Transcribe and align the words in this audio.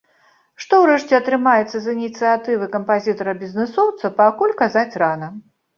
Што 0.63 0.79
ўрэшце 0.83 1.13
атрымаецца 1.17 1.77
з 1.83 1.95
ініцыятывы 1.99 2.71
кампазітара-бізнэсоўца, 2.79 4.15
пакуль 4.25 4.59
казаць 4.65 4.93
рана. 5.07 5.35